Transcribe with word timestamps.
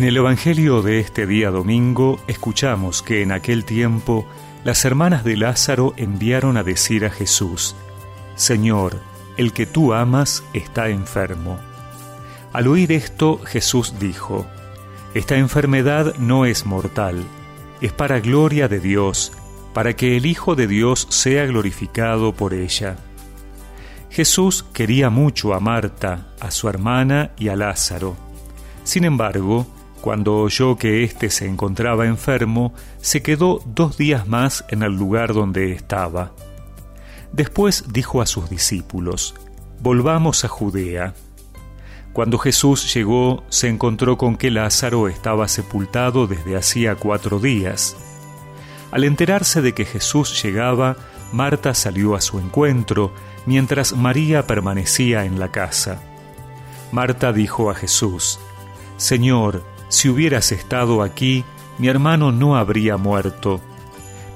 En 0.00 0.06
el 0.06 0.16
Evangelio 0.16 0.80
de 0.80 0.98
este 0.98 1.26
día 1.26 1.50
domingo 1.50 2.20
escuchamos 2.26 3.02
que 3.02 3.20
en 3.20 3.32
aquel 3.32 3.66
tiempo 3.66 4.24
las 4.64 4.86
hermanas 4.86 5.24
de 5.24 5.36
Lázaro 5.36 5.92
enviaron 5.98 6.56
a 6.56 6.62
decir 6.62 7.04
a 7.04 7.10
Jesús, 7.10 7.76
Señor, 8.34 8.98
el 9.36 9.52
que 9.52 9.66
tú 9.66 9.92
amas 9.92 10.42
está 10.54 10.88
enfermo. 10.88 11.58
Al 12.54 12.68
oír 12.68 12.92
esto, 12.92 13.42
Jesús 13.44 13.96
dijo, 14.00 14.46
Esta 15.12 15.36
enfermedad 15.36 16.14
no 16.16 16.46
es 16.46 16.64
mortal, 16.64 17.22
es 17.82 17.92
para 17.92 18.20
gloria 18.20 18.68
de 18.68 18.80
Dios, 18.80 19.32
para 19.74 19.96
que 19.96 20.16
el 20.16 20.24
Hijo 20.24 20.54
de 20.54 20.66
Dios 20.66 21.08
sea 21.10 21.44
glorificado 21.44 22.32
por 22.32 22.54
ella. 22.54 22.96
Jesús 24.08 24.64
quería 24.72 25.10
mucho 25.10 25.52
a 25.52 25.60
Marta, 25.60 26.28
a 26.40 26.50
su 26.50 26.70
hermana 26.70 27.32
y 27.36 27.48
a 27.48 27.56
Lázaro. 27.56 28.16
Sin 28.82 29.04
embargo, 29.04 29.66
cuando 30.00 30.36
oyó 30.38 30.76
que 30.76 31.04
éste 31.04 31.30
se 31.30 31.46
encontraba 31.46 32.06
enfermo, 32.06 32.72
se 33.00 33.22
quedó 33.22 33.62
dos 33.66 33.96
días 33.96 34.26
más 34.26 34.64
en 34.68 34.82
el 34.82 34.92
lugar 34.92 35.34
donde 35.34 35.72
estaba. 35.72 36.32
Después 37.32 37.84
dijo 37.92 38.20
a 38.22 38.26
sus 38.26 38.50
discípulos, 38.50 39.34
Volvamos 39.80 40.44
a 40.44 40.48
Judea. 40.48 41.14
Cuando 42.12 42.38
Jesús 42.38 42.92
llegó, 42.92 43.44
se 43.48 43.68
encontró 43.68 44.18
con 44.18 44.36
que 44.36 44.50
Lázaro 44.50 45.08
estaba 45.08 45.48
sepultado 45.48 46.26
desde 46.26 46.56
hacía 46.56 46.96
cuatro 46.96 47.38
días. 47.38 47.96
Al 48.90 49.04
enterarse 49.04 49.62
de 49.62 49.72
que 49.72 49.84
Jesús 49.84 50.42
llegaba, 50.42 50.96
Marta 51.32 51.74
salió 51.74 52.16
a 52.16 52.20
su 52.20 52.40
encuentro, 52.40 53.14
mientras 53.46 53.96
María 53.96 54.46
permanecía 54.46 55.24
en 55.24 55.38
la 55.38 55.50
casa. 55.52 56.02
Marta 56.90 57.32
dijo 57.32 57.70
a 57.70 57.74
Jesús, 57.74 58.40
Señor, 58.96 59.62
si 59.90 60.08
hubieras 60.08 60.52
estado 60.52 61.02
aquí, 61.02 61.44
mi 61.78 61.88
hermano 61.88 62.30
no 62.30 62.56
habría 62.56 62.96
muerto. 62.96 63.60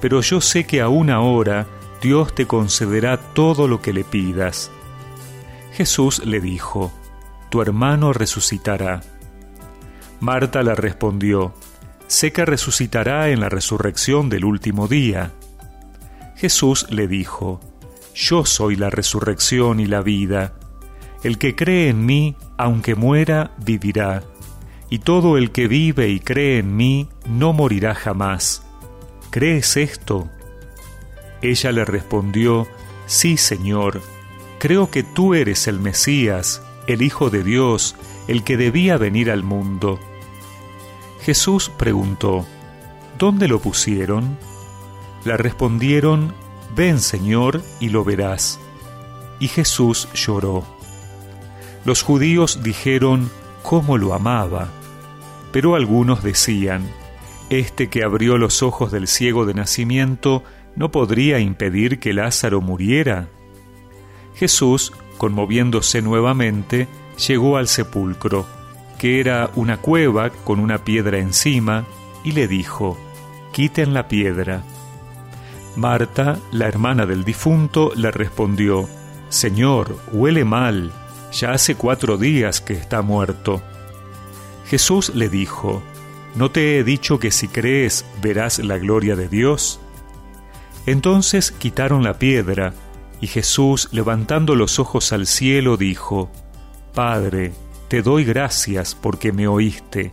Pero 0.00 0.20
yo 0.20 0.40
sé 0.40 0.66
que 0.66 0.80
aún 0.80 1.10
ahora 1.10 1.68
Dios 2.02 2.34
te 2.34 2.46
concederá 2.46 3.16
todo 3.18 3.68
lo 3.68 3.80
que 3.80 3.92
le 3.92 4.02
pidas. 4.02 4.72
Jesús 5.72 6.26
le 6.26 6.40
dijo, 6.40 6.92
Tu 7.50 7.62
hermano 7.62 8.12
resucitará. 8.12 9.02
Marta 10.18 10.62
le 10.64 10.74
respondió, 10.74 11.54
Sé 12.08 12.32
que 12.32 12.44
resucitará 12.44 13.30
en 13.30 13.40
la 13.40 13.48
resurrección 13.48 14.28
del 14.28 14.44
último 14.44 14.88
día. 14.88 15.30
Jesús 16.36 16.86
le 16.90 17.06
dijo, 17.06 17.60
Yo 18.12 18.44
soy 18.44 18.74
la 18.74 18.90
resurrección 18.90 19.78
y 19.78 19.86
la 19.86 20.02
vida. 20.02 20.54
El 21.22 21.38
que 21.38 21.54
cree 21.54 21.90
en 21.90 22.04
mí, 22.04 22.36
aunque 22.58 22.96
muera, 22.96 23.52
vivirá 23.58 24.24
y 24.94 25.00
todo 25.00 25.38
el 25.38 25.50
que 25.50 25.66
vive 25.66 26.10
y 26.10 26.20
cree 26.20 26.60
en 26.60 26.76
mí 26.76 27.08
no 27.26 27.52
morirá 27.52 27.96
jamás. 27.96 28.62
¿Crees 29.30 29.76
esto? 29.76 30.30
Ella 31.42 31.72
le 31.72 31.84
respondió, 31.84 32.68
Sí, 33.06 33.36
Señor, 33.36 34.02
creo 34.60 34.92
que 34.92 35.02
tú 35.02 35.34
eres 35.34 35.66
el 35.66 35.80
Mesías, 35.80 36.62
el 36.86 37.02
Hijo 37.02 37.28
de 37.28 37.42
Dios, 37.42 37.96
el 38.28 38.44
que 38.44 38.56
debía 38.56 38.96
venir 38.96 39.32
al 39.32 39.42
mundo. 39.42 39.98
Jesús 41.22 41.72
preguntó, 41.76 42.46
¿Dónde 43.18 43.48
lo 43.48 43.58
pusieron? 43.58 44.38
Le 45.24 45.36
respondieron, 45.36 46.32
Ven, 46.76 47.00
Señor, 47.00 47.62
y 47.80 47.88
lo 47.88 48.04
verás. 48.04 48.60
Y 49.40 49.48
Jesús 49.48 50.08
lloró. 50.14 50.64
Los 51.84 52.02
judíos 52.02 52.60
dijeron, 52.62 53.28
cómo 53.64 53.98
lo 53.98 54.14
amaba. 54.14 54.68
Pero 55.54 55.76
algunos 55.76 56.24
decían, 56.24 56.82
Este 57.48 57.88
que 57.88 58.02
abrió 58.02 58.38
los 58.38 58.64
ojos 58.64 58.90
del 58.90 59.06
ciego 59.06 59.46
de 59.46 59.54
nacimiento 59.54 60.42
no 60.74 60.90
podría 60.90 61.38
impedir 61.38 62.00
que 62.00 62.12
Lázaro 62.12 62.60
muriera. 62.60 63.28
Jesús, 64.34 64.92
conmoviéndose 65.16 66.02
nuevamente, 66.02 66.88
llegó 67.28 67.56
al 67.56 67.68
sepulcro, 67.68 68.46
que 68.98 69.20
era 69.20 69.48
una 69.54 69.76
cueva 69.76 70.30
con 70.30 70.58
una 70.58 70.78
piedra 70.78 71.18
encima, 71.18 71.86
y 72.24 72.32
le 72.32 72.48
dijo, 72.48 72.98
Quiten 73.52 73.94
la 73.94 74.08
piedra. 74.08 74.64
Marta, 75.76 76.40
la 76.50 76.66
hermana 76.66 77.06
del 77.06 77.22
difunto, 77.22 77.92
le 77.94 78.10
respondió, 78.10 78.88
Señor, 79.28 80.00
huele 80.10 80.44
mal 80.44 80.90
ya 81.30 81.52
hace 81.52 81.76
cuatro 81.76 82.16
días 82.16 82.60
que 82.60 82.72
está 82.72 83.02
muerto. 83.02 83.62
Jesús 84.66 85.14
le 85.14 85.28
dijo, 85.28 85.82
¿no 86.34 86.50
te 86.50 86.78
he 86.78 86.84
dicho 86.84 87.18
que 87.18 87.30
si 87.30 87.48
crees 87.48 88.04
verás 88.22 88.58
la 88.58 88.78
gloria 88.78 89.16
de 89.16 89.28
Dios? 89.28 89.80
Entonces 90.86 91.50
quitaron 91.52 92.02
la 92.02 92.18
piedra, 92.18 92.74
y 93.20 93.26
Jesús, 93.26 93.88
levantando 93.92 94.54
los 94.54 94.78
ojos 94.78 95.12
al 95.12 95.26
cielo, 95.26 95.76
dijo, 95.76 96.30
Padre, 96.92 97.52
te 97.88 98.02
doy 98.02 98.24
gracias 98.24 98.94
porque 98.94 99.32
me 99.32 99.48
oíste. 99.48 100.12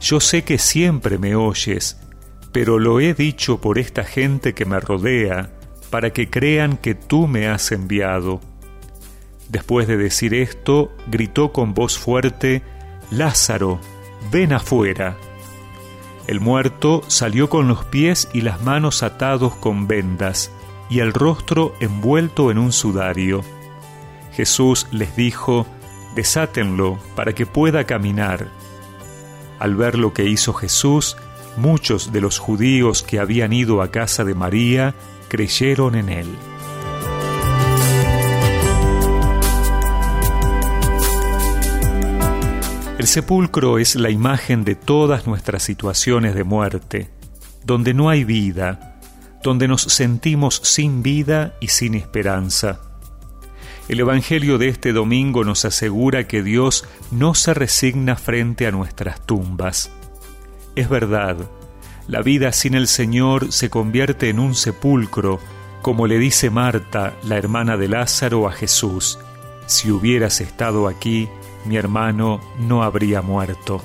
Yo 0.00 0.20
sé 0.20 0.42
que 0.42 0.58
siempre 0.58 1.18
me 1.18 1.34
oyes, 1.34 1.98
pero 2.52 2.78
lo 2.78 3.00
he 3.00 3.14
dicho 3.14 3.60
por 3.60 3.78
esta 3.78 4.04
gente 4.04 4.54
que 4.54 4.64
me 4.64 4.80
rodea, 4.80 5.50
para 5.90 6.10
que 6.10 6.30
crean 6.30 6.76
que 6.76 6.94
tú 6.94 7.26
me 7.26 7.48
has 7.48 7.70
enviado. 7.72 8.40
Después 9.48 9.86
de 9.86 9.96
decir 9.96 10.32
esto, 10.32 10.90
gritó 11.06 11.52
con 11.52 11.74
voz 11.74 11.98
fuerte, 11.98 12.62
Lázaro, 13.10 13.78
ven 14.30 14.52
afuera. 14.52 15.16
El 16.26 16.40
muerto 16.40 17.02
salió 17.08 17.48
con 17.48 17.68
los 17.68 17.84
pies 17.84 18.28
y 18.32 18.42
las 18.42 18.62
manos 18.62 19.02
atados 19.02 19.54
con 19.56 19.86
vendas 19.86 20.50
y 20.88 21.00
el 21.00 21.12
rostro 21.12 21.74
envuelto 21.80 22.50
en 22.50 22.58
un 22.58 22.72
sudario. 22.72 23.42
Jesús 24.32 24.86
les 24.90 25.16
dijo, 25.16 25.66
desátenlo 26.14 26.98
para 27.14 27.34
que 27.34 27.46
pueda 27.46 27.84
caminar. 27.84 28.48
Al 29.58 29.74
ver 29.74 29.98
lo 29.98 30.12
que 30.12 30.24
hizo 30.24 30.52
Jesús, 30.52 31.16
muchos 31.56 32.12
de 32.12 32.20
los 32.20 32.38
judíos 32.38 33.02
que 33.02 33.18
habían 33.18 33.52
ido 33.52 33.82
a 33.82 33.90
casa 33.90 34.24
de 34.24 34.34
María 34.34 34.94
creyeron 35.28 35.94
en 35.94 36.08
él. 36.08 36.28
El 43.02 43.08
sepulcro 43.08 43.78
es 43.80 43.96
la 43.96 44.10
imagen 44.10 44.62
de 44.62 44.76
todas 44.76 45.26
nuestras 45.26 45.64
situaciones 45.64 46.36
de 46.36 46.44
muerte, 46.44 47.10
donde 47.64 47.94
no 47.94 48.08
hay 48.08 48.22
vida, 48.22 49.00
donde 49.42 49.66
nos 49.66 49.82
sentimos 49.82 50.60
sin 50.62 51.02
vida 51.02 51.56
y 51.60 51.66
sin 51.66 51.96
esperanza. 51.96 52.80
El 53.88 53.98
Evangelio 53.98 54.56
de 54.56 54.68
este 54.68 54.92
domingo 54.92 55.42
nos 55.42 55.64
asegura 55.64 56.28
que 56.28 56.44
Dios 56.44 56.84
no 57.10 57.34
se 57.34 57.54
resigna 57.54 58.14
frente 58.14 58.68
a 58.68 58.70
nuestras 58.70 59.26
tumbas. 59.26 59.90
Es 60.76 60.88
verdad, 60.88 61.38
la 62.06 62.22
vida 62.22 62.52
sin 62.52 62.74
el 62.74 62.86
Señor 62.86 63.52
se 63.52 63.68
convierte 63.68 64.28
en 64.28 64.38
un 64.38 64.54
sepulcro, 64.54 65.40
como 65.82 66.06
le 66.06 66.18
dice 66.18 66.50
Marta, 66.50 67.14
la 67.24 67.36
hermana 67.36 67.76
de 67.76 67.88
Lázaro, 67.88 68.46
a 68.46 68.52
Jesús. 68.52 69.18
Si 69.66 69.90
hubieras 69.90 70.40
estado 70.40 70.86
aquí, 70.86 71.28
mi 71.64 71.76
hermano 71.76 72.40
no 72.58 72.82
habría 72.82 73.22
muerto. 73.22 73.82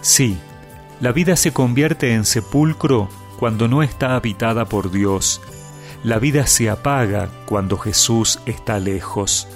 Sí, 0.00 0.38
la 1.00 1.12
vida 1.12 1.36
se 1.36 1.52
convierte 1.52 2.14
en 2.14 2.24
sepulcro 2.24 3.08
cuando 3.38 3.68
no 3.68 3.82
está 3.82 4.16
habitada 4.16 4.66
por 4.66 4.90
Dios. 4.90 5.40
La 6.04 6.18
vida 6.18 6.46
se 6.46 6.70
apaga 6.70 7.28
cuando 7.46 7.76
Jesús 7.78 8.40
está 8.46 8.78
lejos. 8.78 9.48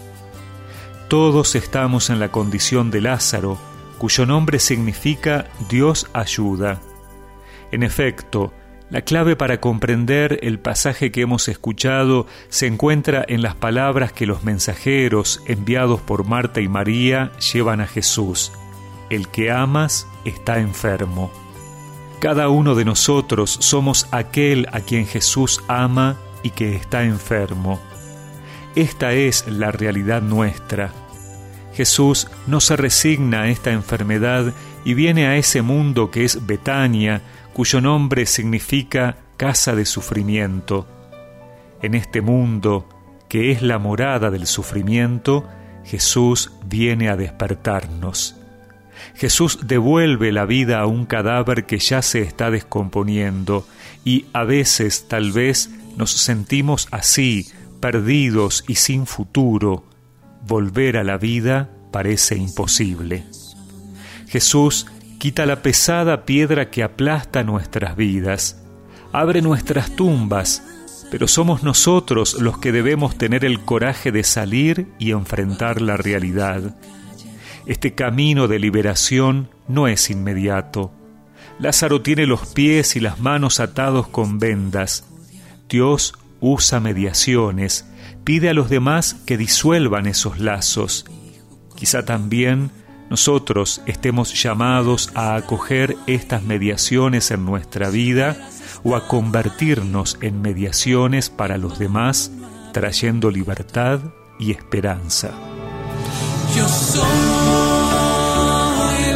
Todos 1.08 1.54
estamos 1.54 2.10
en 2.10 2.18
la 2.18 2.30
condición 2.30 2.90
de 2.90 3.02
Lázaro, 3.02 3.58
cuyo 3.98 4.26
nombre 4.26 4.58
significa 4.58 5.46
Dios 5.68 6.08
ayuda. 6.12 6.80
En 7.72 7.82
efecto, 7.82 8.52
la 8.90 9.00
clave 9.00 9.34
para 9.34 9.60
comprender 9.60 10.38
el 10.42 10.58
pasaje 10.58 11.10
que 11.10 11.22
hemos 11.22 11.48
escuchado 11.48 12.26
se 12.48 12.66
encuentra 12.66 13.24
en 13.26 13.42
las 13.42 13.54
palabras 13.54 14.12
que 14.12 14.26
los 14.26 14.44
mensajeros 14.44 15.42
enviados 15.46 16.00
por 16.00 16.24
Marta 16.24 16.60
y 16.60 16.68
María 16.68 17.32
llevan 17.52 17.80
a 17.80 17.86
Jesús. 17.86 18.52
El 19.10 19.28
que 19.28 19.50
amas 19.50 20.06
está 20.24 20.58
enfermo. 20.58 21.32
Cada 22.20 22.48
uno 22.48 22.74
de 22.74 22.84
nosotros 22.84 23.56
somos 23.60 24.06
aquel 24.10 24.68
a 24.72 24.80
quien 24.80 25.06
Jesús 25.06 25.62
ama 25.66 26.16
y 26.42 26.50
que 26.50 26.76
está 26.76 27.04
enfermo. 27.04 27.80
Esta 28.76 29.12
es 29.12 29.46
la 29.46 29.72
realidad 29.72 30.20
nuestra. 30.22 30.92
Jesús 31.74 32.28
no 32.46 32.60
se 32.60 32.76
resigna 32.76 33.42
a 33.42 33.48
esta 33.48 33.72
enfermedad 33.72 34.52
y 34.84 34.94
viene 34.94 35.26
a 35.26 35.36
ese 35.36 35.62
mundo 35.62 36.10
que 36.10 36.24
es 36.24 36.46
Betania, 36.46 37.22
cuyo 37.54 37.80
nombre 37.80 38.26
significa 38.26 39.16
casa 39.36 39.74
de 39.74 39.86
sufrimiento. 39.86 40.86
En 41.80 41.94
este 41.94 42.20
mundo, 42.20 42.88
que 43.28 43.52
es 43.52 43.62
la 43.62 43.78
morada 43.78 44.30
del 44.30 44.46
sufrimiento, 44.46 45.48
Jesús 45.84 46.50
viene 46.66 47.08
a 47.08 47.16
despertarnos. 47.16 48.36
Jesús 49.14 49.60
devuelve 49.62 50.32
la 50.32 50.46
vida 50.46 50.80
a 50.80 50.86
un 50.86 51.06
cadáver 51.06 51.64
que 51.64 51.78
ya 51.78 52.02
se 52.02 52.22
está 52.22 52.50
descomponiendo 52.50 53.66
y 54.04 54.26
a 54.32 54.44
veces 54.44 55.06
tal 55.08 55.30
vez 55.32 55.70
nos 55.96 56.10
sentimos 56.10 56.88
así, 56.90 57.46
perdidos 57.80 58.64
y 58.66 58.74
sin 58.74 59.06
futuro. 59.06 59.84
Volver 60.46 60.96
a 60.96 61.04
la 61.04 61.18
vida 61.18 61.70
parece 61.92 62.36
imposible. 62.36 63.24
Jesús 64.26 64.86
quita 65.24 65.46
la 65.46 65.62
pesada 65.62 66.26
piedra 66.26 66.68
que 66.68 66.82
aplasta 66.82 67.44
nuestras 67.44 67.96
vidas, 67.96 68.62
abre 69.10 69.40
nuestras 69.40 69.96
tumbas, 69.96 70.62
pero 71.10 71.28
somos 71.28 71.62
nosotros 71.62 72.34
los 72.42 72.58
que 72.58 72.72
debemos 72.72 73.16
tener 73.16 73.42
el 73.46 73.60
coraje 73.60 74.12
de 74.12 74.22
salir 74.22 74.86
y 74.98 75.12
enfrentar 75.12 75.80
la 75.80 75.96
realidad. 75.96 76.76
Este 77.64 77.94
camino 77.94 78.48
de 78.48 78.58
liberación 78.58 79.48
no 79.66 79.88
es 79.88 80.10
inmediato. 80.10 80.92
Lázaro 81.58 82.02
tiene 82.02 82.26
los 82.26 82.44
pies 82.52 82.94
y 82.94 83.00
las 83.00 83.18
manos 83.18 83.60
atados 83.60 84.06
con 84.08 84.38
vendas. 84.38 85.06
Dios 85.70 86.12
usa 86.40 86.80
mediaciones, 86.80 87.86
pide 88.24 88.50
a 88.50 88.52
los 88.52 88.68
demás 88.68 89.16
que 89.24 89.38
disuelvan 89.38 90.04
esos 90.04 90.38
lazos. 90.38 91.06
Quizá 91.76 92.04
también 92.04 92.70
nosotros 93.10 93.82
estemos 93.86 94.42
llamados 94.42 95.10
a 95.14 95.36
acoger 95.36 95.96
estas 96.06 96.42
mediaciones 96.42 97.30
en 97.30 97.44
nuestra 97.44 97.90
vida 97.90 98.36
o 98.82 98.96
a 98.96 99.06
convertirnos 99.06 100.18
en 100.20 100.42
mediaciones 100.42 101.30
para 101.30 101.58
los 101.58 101.78
demás, 101.78 102.32
trayendo 102.72 103.30
libertad 103.30 104.00
y 104.38 104.50
esperanza. 104.50 105.30
Yo 106.56 106.68
soy 106.68 107.04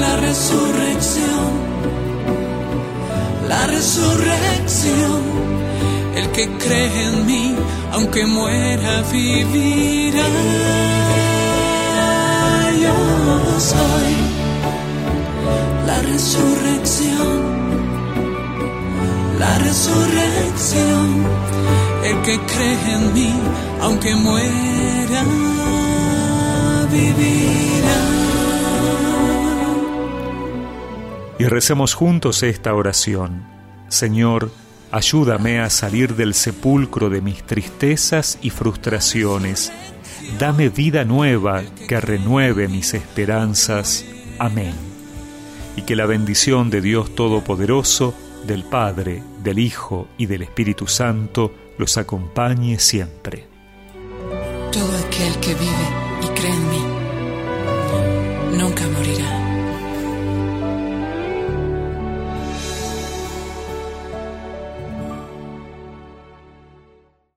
la 0.01 0.17
resurrección, 0.17 1.51
la 3.49 3.67
resurrección, 3.67 5.23
el 6.17 6.29
que 6.31 6.49
cree 6.59 7.09
en 7.09 7.27
mí, 7.27 7.55
aunque 7.93 8.27
muera, 8.27 9.03
vivirá. 9.13 11.28
Soy 13.59 14.15
la 15.87 16.03
resurrección, 16.03 17.43
la 19.39 19.59
resurrección, 19.59 21.27
el 22.05 22.23
que 22.23 22.39
cree 22.39 22.95
en 22.95 23.15
mí, 23.15 23.33
aunque 23.81 24.15
muera 24.15 25.25
y 31.39 31.45
recemos 31.45 31.95
juntos 31.95 32.43
esta 32.43 32.75
oración. 32.75 33.47
Señor, 33.89 34.51
ayúdame 34.91 35.61
a 35.61 35.71
salir 35.71 36.17
del 36.17 36.35
sepulcro 36.35 37.11
de 37.11 37.21
mis 37.21 37.45
tristezas 37.45 38.39
y 38.43 38.51
frustraciones. 38.51 39.73
Dame 40.37 40.69
vida 40.69 41.05
nueva 41.05 41.63
que 41.89 42.01
renueve 42.01 42.69
mis 42.69 42.95
esperanzas. 42.95 44.05
Amén. 44.39 44.75
Y 45.77 45.83
que 45.83 45.97
la 45.97 46.07
bendición 46.07 46.71
de 46.71 46.81
Dios 46.81 47.15
Todopoderoso, 47.15 48.15
del 48.47 48.65
Padre, 48.65 49.23
del 49.43 49.59
Hijo 49.59 50.09
y 50.19 50.27
del 50.27 50.43
Espíritu 50.43 50.87
Santo 50.87 51.53
los 51.79 51.97
acompañe 51.97 52.79
siempre. 52.79 53.47
Todo 54.71 54.97
aquel 55.07 55.35
que 55.41 55.55
vive 55.55 55.89
y 56.23 56.27
cree 56.39 56.53
en 56.53 56.69
mí 56.69 58.59
nunca 58.59 58.83
morirá. 58.89 59.48